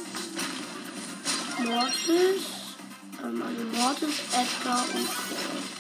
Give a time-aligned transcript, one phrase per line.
[1.67, 2.43] Mortis,
[3.25, 5.76] ähm, also Mortis, Edgar und Colt.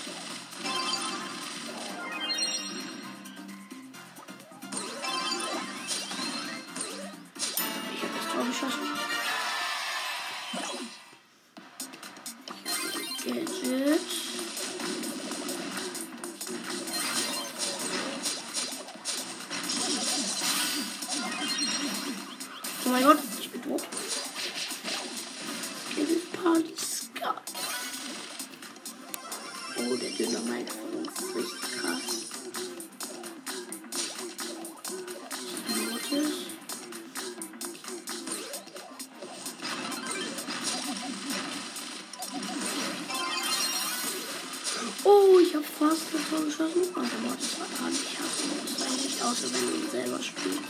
[46.30, 46.82] Tor geschossen.
[46.94, 47.66] Oh, der Mortis war.
[47.90, 50.60] Ich hasse Mortis eigentlich, außer wenn du ihn selber spielst.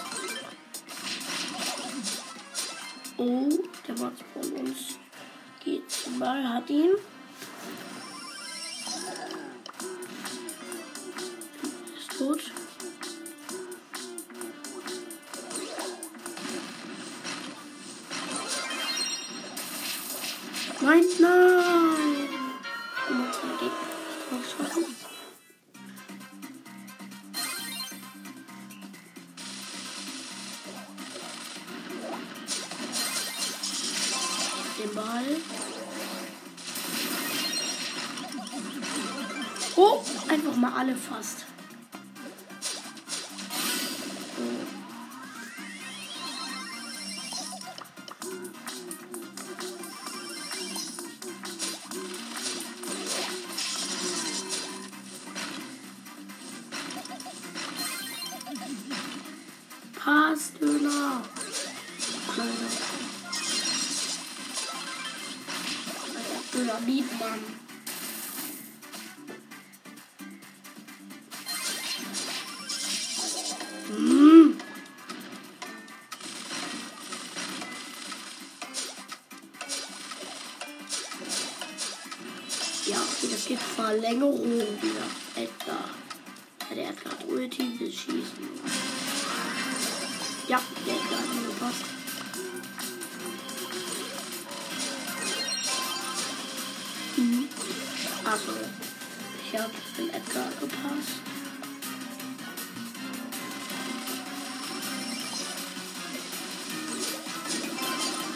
[3.17, 3.49] Oh,
[3.89, 4.99] der Mortis von uns
[5.65, 6.91] geht zum Ball, hat ihn.
[34.87, 35.37] Den Ball.
[39.75, 41.45] Oh, einfach mal alle fast.
[84.27, 85.07] Verlängerung wieder.
[85.37, 85.91] Edgar.
[86.75, 88.49] Der hat gerade Ulti, will schießen.
[90.49, 91.85] Ja, der Edgar hat mir gepasst.
[97.17, 97.49] Mhm.
[98.25, 98.53] Also,
[99.45, 101.21] ich habe den Edgar gepasst.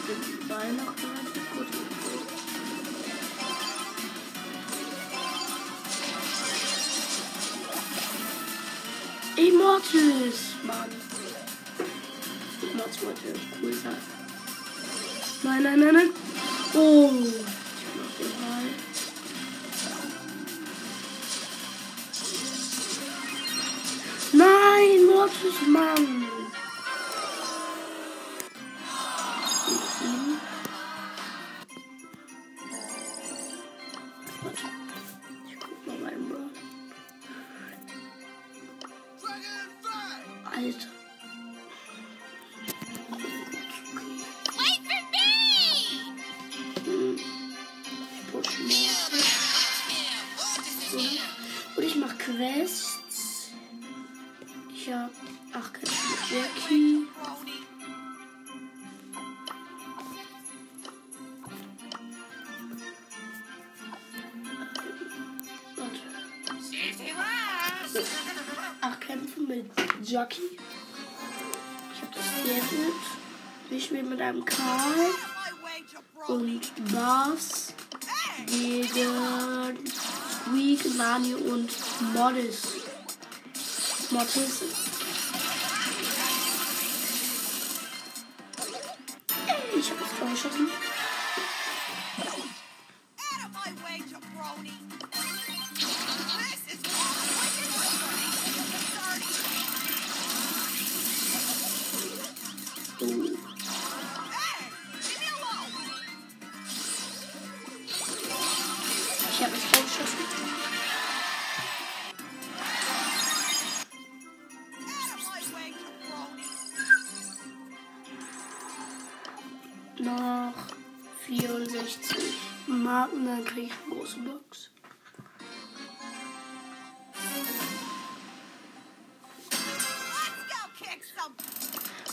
[0.07, 2.00] Den Ball noch relativ gut.
[9.93, 10.89] Immortals, Mann.
[12.61, 13.21] Immortals wollte
[13.61, 13.97] cool sein.
[15.43, 16.09] Nein, nein, nein, nein.
[16.73, 18.31] Oh, ich noch den.
[24.33, 26.25] Nein, Mortis, Mann.
[70.21, 70.59] Ducky.
[71.95, 72.93] Ich hab das Viertel.
[73.71, 75.09] Ich spiele mit einem Karl
[76.27, 77.73] und Buzz
[78.45, 81.71] gegen Squeak, Mario und
[82.13, 82.61] Mortis.
[84.11, 84.61] Mortis.
[89.75, 90.90] Ich hab das voll geschossen.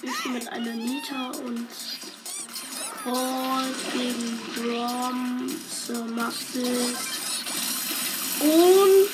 [0.01, 1.67] Ich bin mit einer Nita und
[3.03, 7.43] Call gegen Grom, Sir Maxis
[8.41, 9.09] und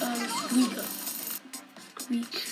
[0.00, 0.84] äh, Squeaker.
[2.00, 2.47] Squeak.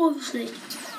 [0.00, 0.89] så snyggt.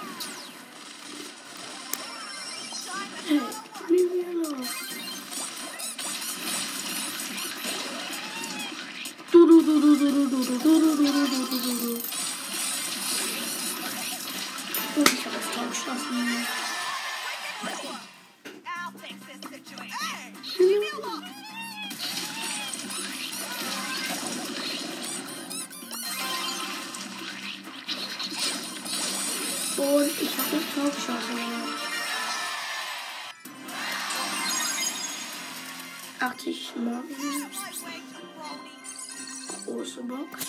[40.11, 40.45] Box.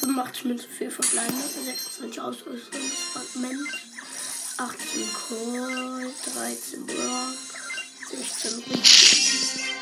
[0.00, 3.68] 85 Münzen für verbleibende, 26 Ausrüstungsfragment,
[4.58, 7.34] 18 Kohl, 13 Block,
[8.10, 9.79] 16 Rüstung.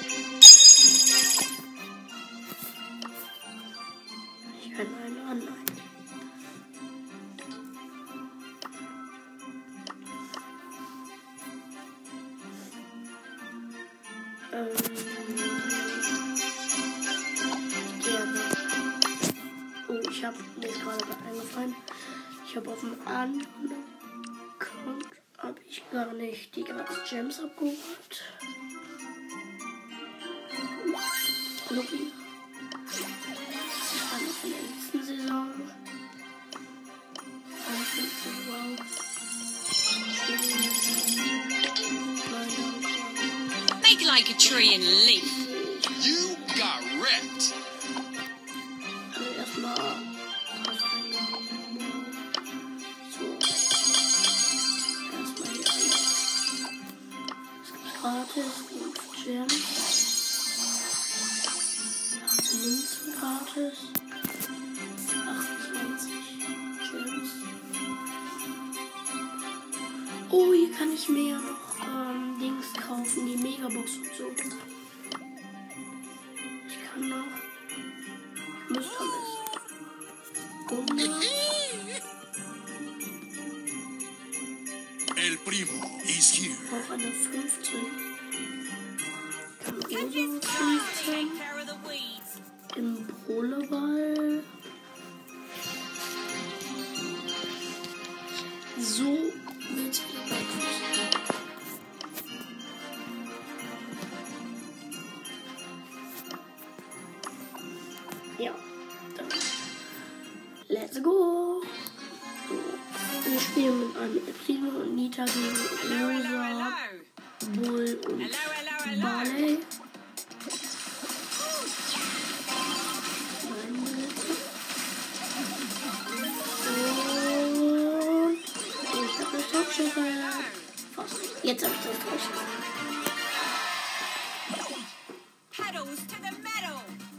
[44.19, 45.38] like a tree in leaf.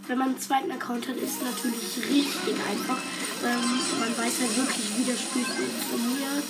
[0.09, 2.97] Wenn man einen zweiten Account hat, ist es natürlich richtig einfach.
[3.45, 6.45] Ähm, man weiß halt wirklich, wie das Spiel funktioniert.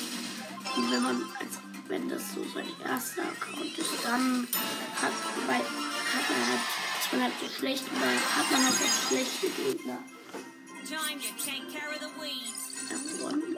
[0.78, 4.48] Und wenn man, also wenn das so sein erster Account ist, dann
[4.96, 5.12] hat,
[5.46, 6.64] weil, hat man halt,
[7.02, 10.00] ist man halt so schlecht, weil hat man halt auch schlechte Gegner.
[10.88, 13.49] Time to take care of the weeds.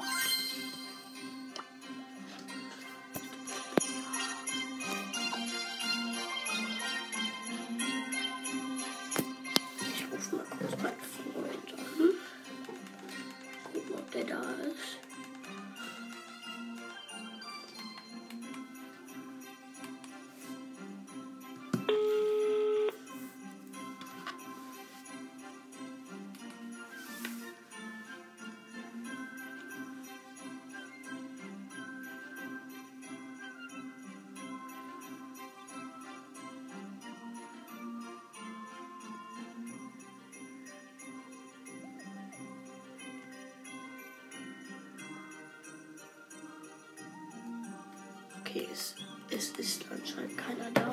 [48.51, 48.95] Okay, es,
[49.29, 50.91] es ist anscheinend keiner da.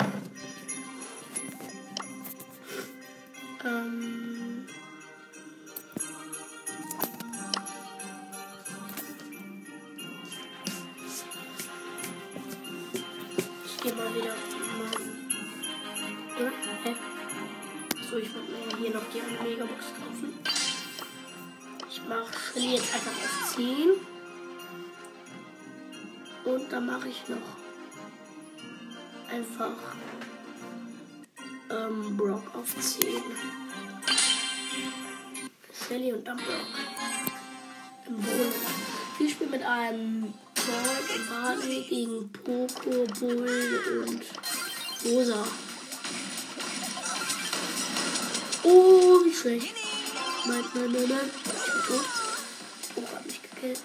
[31.70, 33.22] Ähm, Brock auf 10.
[35.72, 36.46] Shelly und dann Brock.
[38.06, 38.52] Im Boden.
[39.18, 44.22] Wir spielen mit einem Colt und Barley gegen Poco, Bull und
[45.04, 45.44] Rosa.
[48.62, 49.74] Oh, wie schlecht.
[50.46, 51.30] Nein, nein, nein, nein.
[52.96, 53.80] Oh, hab mich gekillt.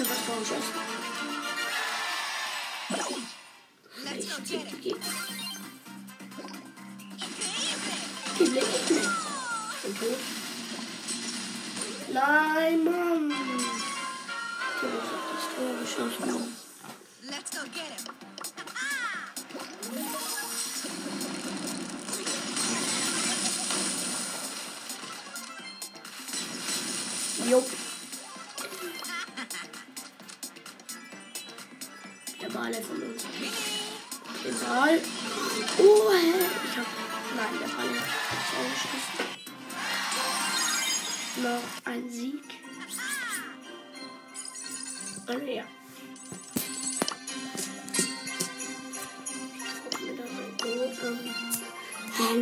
[0.00, 0.26] Ich habe was
[4.28, 4.76] go Schlecht get him.
[4.76, 5.00] gegeben.
[8.38, 9.10] Gibble, gibble.
[9.82, 10.20] Und tot.
[12.12, 13.30] Nein, Mann.
[13.30, 16.54] Ich habe auf das Tor geschossen.
[17.22, 18.04] Let's go get him.
[27.50, 27.77] Jupp.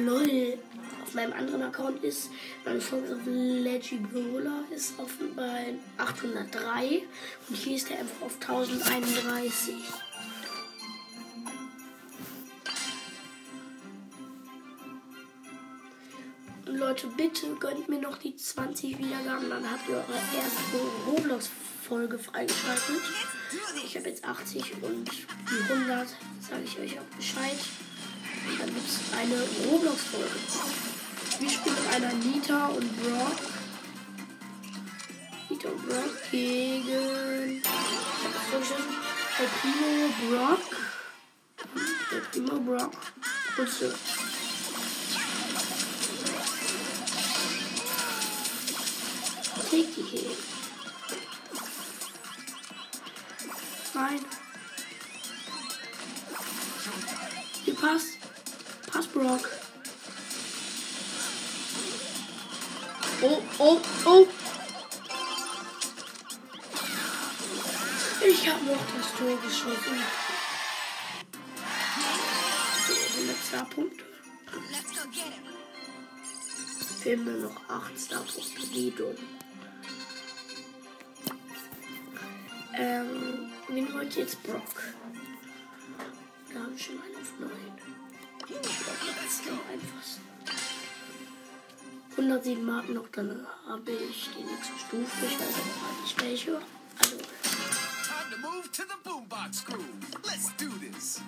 [0.05, 0.59] Lol.
[1.03, 2.31] Auf meinem anderen Account ist
[2.65, 4.01] meine Chance auf Leggy
[4.75, 4.95] ist
[5.37, 7.03] bei 803
[7.49, 9.75] und hier ist er einfach auf 1031.
[16.67, 22.19] Und Leute, bitte gönnt mir noch die 20 Wiedergaben, dann habt ihr eure erste Roblox-Folge
[22.19, 23.03] freigeschaltet.
[23.85, 26.09] Ich habe jetzt 80 und die 100
[26.41, 27.57] sage ich euch auch Bescheid.
[28.59, 29.37] Dann gibt es eine
[29.67, 30.41] Roblox-Folge.
[31.41, 33.37] Wir spielen mit einer Nita und Brock.
[35.49, 37.63] Nita und Brock gegen.
[39.39, 40.61] Der Primo Brock.
[42.13, 42.93] Der Primo Brock.
[49.71, 50.31] Take die hier.
[53.95, 54.36] Nein.
[59.17, 59.49] Brock.
[63.23, 64.27] Oh, oh, oh.
[68.23, 70.03] Ich habe noch das Tor geschossen.
[72.87, 74.05] So, 100 Starpunkte.
[74.71, 75.45] Let's go get him.
[77.01, 78.75] Fehlen mir noch 8 Starpunkte.
[78.75, 79.17] Wiedon.
[82.75, 84.83] Ähm, wen wollt jetzt Brock?
[86.53, 87.51] Da habe ich schon einen auf 9.
[89.73, 90.23] Einfachsten.
[92.13, 95.27] 107 Marken noch, dann habe ich die nächste Stufe.
[95.27, 96.57] Ich weiß aber nicht welche.
[96.99, 99.85] Also, Time to move to the boombox groove.
[100.25, 101.21] Let's do this.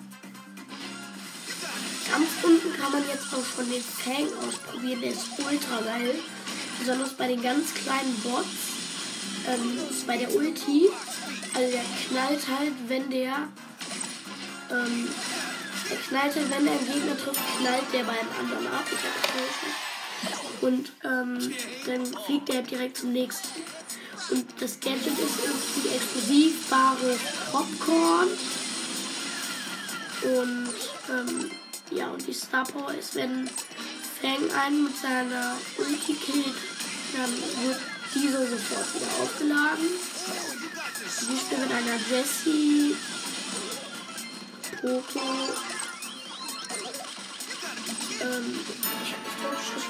[2.41, 5.01] Unten kann man jetzt auch schon den Fang ausprobieren.
[5.01, 6.15] Der ist ultra geil.
[6.79, 8.47] Besonders bei den ganz kleinen Bots.
[9.47, 10.89] Ähm, bei der Ulti.
[11.53, 13.49] Also der knallt halt, wenn der.
[14.71, 15.09] Ähm,
[15.89, 18.85] der knallt halt, wenn der einen Gegner trifft, knallt der bei einem anderen ab.
[18.91, 19.89] Ich hab das nicht.
[20.61, 21.53] Und ähm,
[21.85, 23.47] dann fliegt der direkt zum nächsten.
[24.31, 27.17] Und das Gadget ist irgendwie explosivbare
[27.51, 28.27] Popcorn.
[30.21, 30.73] Und
[31.09, 31.51] ähm,
[31.91, 33.49] ja, und die Star Power ist, wenn
[34.21, 36.55] Fang einen mit seiner Ulti killt,
[37.15, 37.31] dann
[37.63, 37.79] wird
[38.13, 39.87] dieser sofort wieder aufgeladen.
[41.27, 42.95] Wir spielen mit einer Jessie,
[44.81, 45.19] Poco,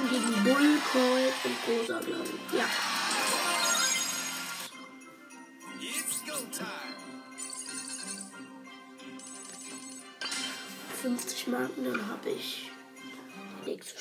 [0.10, 2.58] schon gegen Bull, Colt und Rosa, glaube ich.
[2.58, 2.66] Ja.
[5.82, 6.96] It's go time.
[11.02, 12.72] 50 Marken, dann habe ich
[13.66, 13.99] nächste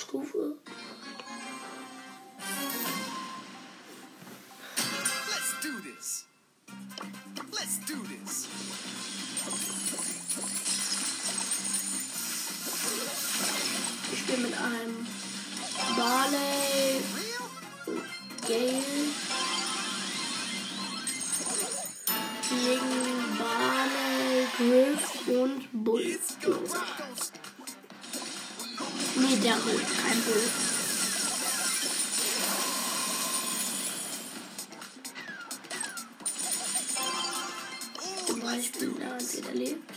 [38.49, 39.93] Zum Beispiel, der entweder lebt.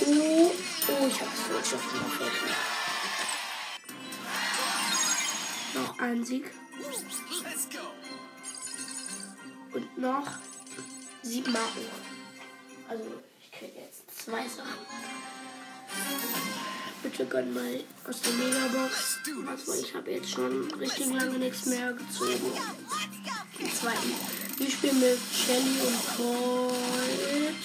[0.00, 0.50] Oh,
[0.88, 2.54] oh, ich hab's den Oberfläche.
[5.74, 6.50] Noch ein Sieg.
[9.74, 10.26] Und noch
[11.22, 11.84] sieben Marken.
[12.88, 13.04] Also,
[13.42, 14.86] ich kriege jetzt zwei Sachen.
[17.02, 19.18] Bitte gönn mal aus der Megabox.
[19.46, 22.52] Also, ich habe jetzt schon richtig lange nichts mehr gezogen.
[23.58, 24.35] Den zweiten.
[24.58, 27.62] Wir spielen mit Shelly und Colt.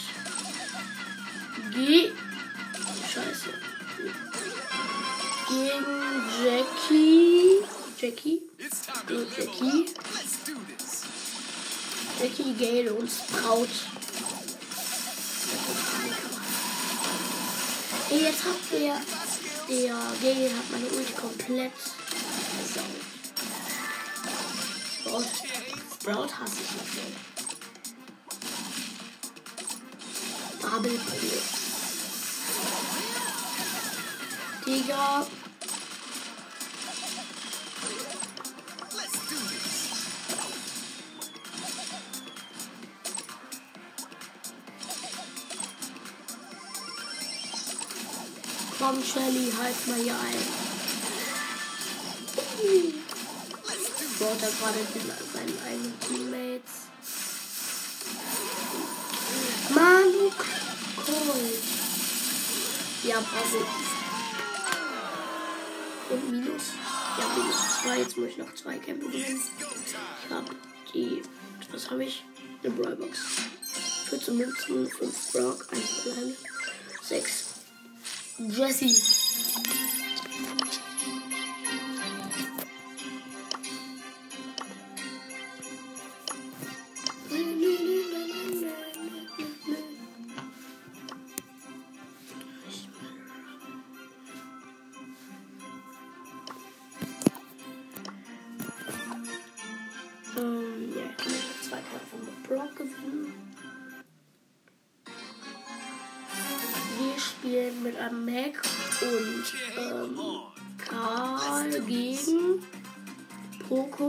[1.74, 2.12] G.
[3.14, 3.54] Scheiße.
[5.48, 5.86] Gegen
[6.44, 7.64] Jackie.
[7.98, 8.42] Jackie.
[9.10, 9.86] Und Jackie.
[12.20, 13.68] Jackie, Gale und Sprout.
[18.10, 19.02] Ey, jetzt hat der,
[19.70, 21.72] der Gale hat meine Ulti komplett
[25.06, 25.51] versaut.
[26.02, 26.98] Sprout hasse ich nicht.
[30.60, 31.42] Bubble Pool.
[34.66, 35.28] Digga,
[48.80, 50.42] komm Shelly, halt mal hier ein.
[54.16, 54.80] Sprout hat gerade
[55.72, 56.72] eigenen Teammates.
[59.74, 60.30] Mann, du
[60.96, 61.64] Colt.
[63.04, 63.66] Ja, bravo.
[66.10, 66.64] Und Minus.
[67.18, 68.00] Ja, minus zwei.
[68.00, 69.42] Jetzt muss ich noch zwei Kämpfe gewinnen.
[70.28, 70.46] Ich hab
[70.94, 71.22] die.
[71.72, 72.24] Was habe ich?
[72.64, 73.20] Eine Brawlbox.
[74.10, 76.34] 14 Münzen, 5 Brock, 1 Brawler,
[77.02, 77.46] 6
[78.40, 79.02] Jessie.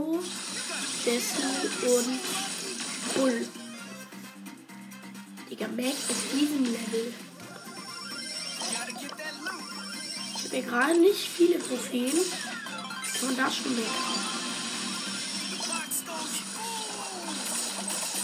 [0.03, 0.19] Poco,
[1.05, 1.43] Jessie
[1.87, 2.19] und
[3.15, 3.47] Bull.
[5.49, 7.13] Digga, Mac ist diesem Level.
[10.35, 12.19] Ich habe ja gerade nicht viele Trophäen.
[13.21, 13.85] Und das schon weg.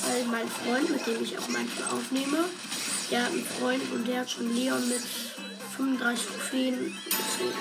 [0.05, 2.43] Weil mein Freund, mit dem ich auch manchmal aufnehme,
[3.09, 5.01] der hat einen Freund und der hat schon Leon mit
[5.77, 7.53] 35 Trophäen gezogen.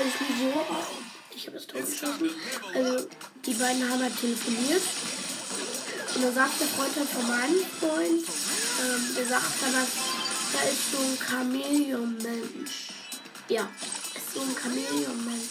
[0.00, 0.99] Ist nicht so auch
[1.50, 2.30] habe das Tor geschossen.
[2.74, 3.08] Also,
[3.44, 4.82] die beiden haben halt telefoniert.
[6.14, 8.24] Und da sagt der Freund halt von meinem Freund,
[8.82, 9.88] ähm, der sagt dann, halt,
[10.52, 12.88] da ist so ein Chameleon-Mensch.
[13.48, 13.68] Ja,
[14.14, 15.50] ist so ein Chameleon-Mensch.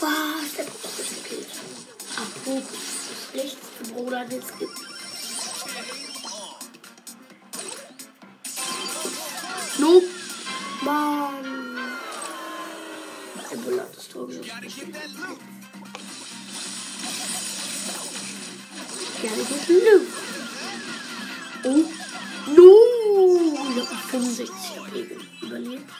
[0.00, 1.48] Boah, ist Der Bruder ist gekillt.
[2.16, 2.62] Apropos,
[3.34, 4.70] rechts der Bruder ist gekillt.
[9.78, 10.06] Nope.
[10.84, 11.17] Boah.
[14.26, 15.38] Das geschossen.
[19.22, 20.06] Gotta get loot.
[21.64, 21.84] Oh.
[22.48, 22.70] No.
[23.76, 24.94] Ich hab 65 HP
[25.42, 25.90] überlebt.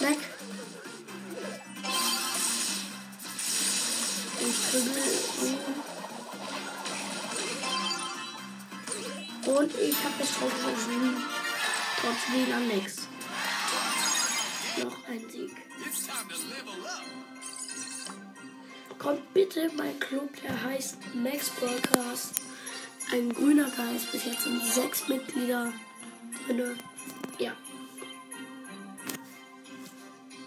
[0.00, 0.18] Weg.
[4.40, 4.90] Ich kriege.
[9.46, 11.33] Und ich habe es drauf geschossen.
[12.04, 13.08] Trotz WLAN nix.
[14.82, 15.56] Noch ein Sieg.
[18.98, 22.42] Kommt bitte in mein Club, der heißt Max Broadcast.
[23.10, 24.12] Ein grüner Geist.
[24.12, 25.72] Bis jetzt sind sechs Mitglieder
[26.46, 26.78] drin.
[27.38, 27.52] Ja.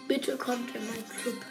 [0.06, 1.44] Bitte kommt in meinen Club.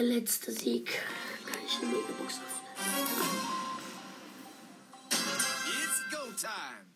[0.00, 0.86] Der letzte Sieg.
[1.44, 2.64] Kann ich eine Megabox öffnen?
[5.68, 6.86] It's go time.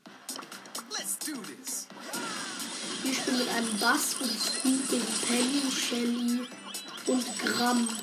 [0.90, 1.86] Let's do this.
[3.02, 6.48] Wir spielen mit einem Bass und Squeak gegen Penny, Shelly
[7.06, 7.86] und Gramm.
[7.86, 7.98] Und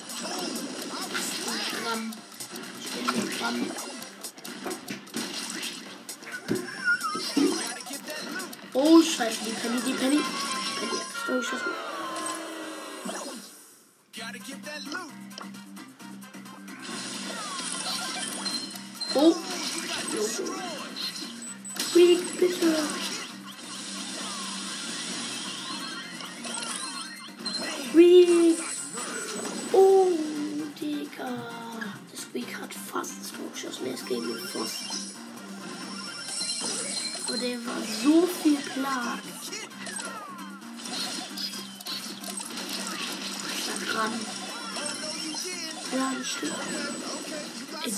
[1.83, 2.13] Gramm.
[2.79, 3.71] Ich spiele mit Gramm.
[8.73, 10.19] Oh, scheiße, die Penny, die Penny.
[10.77, 11.90] Penny hat das
[19.13, 19.35] Oh.
[21.77, 23.10] Squeak, bitte.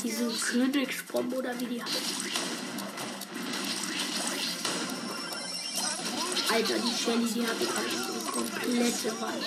[0.04, 1.94] Diese Königsbombe oder wie die heißt.
[6.52, 9.44] Alter, die Shelly, die hatte gerade so komplette Wand.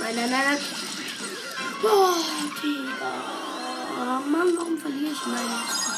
[0.00, 0.58] Nein, nein, nein, nein.
[1.80, 2.16] Boah,
[2.62, 3.42] Digga.
[4.26, 5.91] Mann, warum verliere ich meine?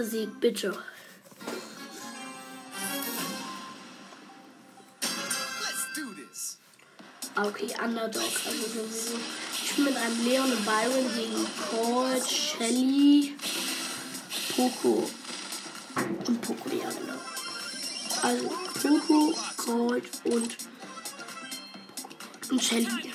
[0.00, 0.78] Letzte Sieg, bitte.
[7.34, 8.22] Ah, Okay, Underdog.
[8.46, 8.80] Also.
[9.62, 13.36] Ich bin mit einem Leon und Byron gegen Colt, Shelly,
[14.56, 15.10] Poco.
[16.26, 17.20] Und Poco, ja genau.
[18.22, 18.48] Also
[18.80, 20.56] Poco, Colt und
[22.50, 23.12] und Shelly.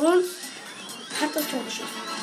[0.00, 0.26] Uns
[1.20, 2.16] hat das Tor geschossen.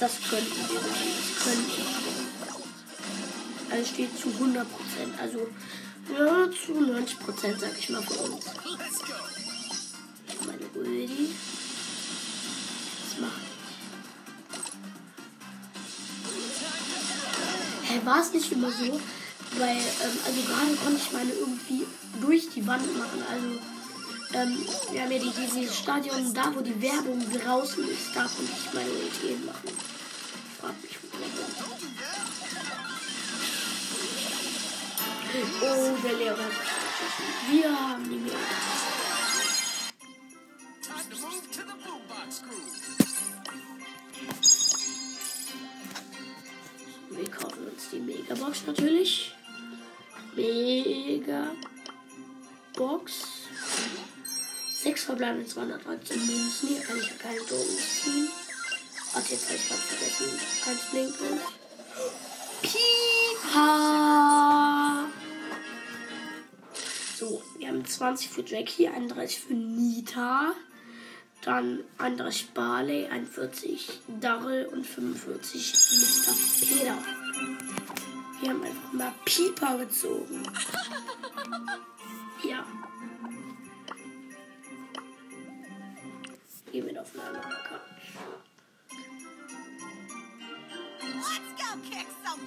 [0.00, 0.94] Das könnten wir machen.
[1.36, 1.94] Das könnten wir.
[3.74, 5.20] Also steht zu 100 Prozent.
[5.20, 5.48] Also
[6.12, 8.44] ja, zu 90 Prozent, sag ich mal, für uns.
[8.44, 8.54] go.
[10.46, 11.34] Meine Rödi.
[13.00, 13.40] Was macht
[17.84, 19.00] Hä, war es nicht immer so?
[19.58, 21.86] Weil, ähm, also gerade konnte ich meine irgendwie
[22.20, 23.22] durch die Wand machen.
[23.30, 23.60] Also,
[24.34, 28.52] ähm, wir haben ja die, dieses Stadion da, wo die Werbung draußen ist, da konnte
[28.52, 29.70] ich meine Ulti machen.
[30.60, 30.98] Frag mich,
[35.36, 36.36] Oh, der Lehrer
[37.50, 38.38] Wir haben die Lehrer.
[47.10, 49.33] Wir kaufen uns die Mega-Box natürlich.
[50.36, 51.52] Mega
[52.76, 53.12] Box.
[54.74, 56.68] Sechs verbleibende 213 Münzen.
[56.68, 58.28] Hier kann ich ja keine Drogen ziehen.
[59.14, 60.40] Ach, jetzt habe ich gerade vergessen.
[60.68, 61.40] Eins blinkt und.
[63.42, 63.64] Pipa!
[67.16, 70.52] So, wir haben 20 für Jackie, 31 für Nita.
[71.42, 76.34] Dann 31 Barley, 41 Darrell und 45 Mr.
[76.60, 77.23] Peter.
[78.40, 80.42] Wir haben einfach mal Pieper gezogen.
[82.42, 82.66] Ja.
[86.70, 87.94] Gehen wir auf eine andere Karte.
[91.00, 92.40] Let's go kick some.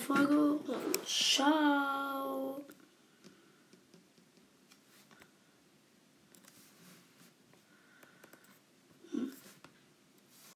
[0.00, 0.39] Folge und ciao.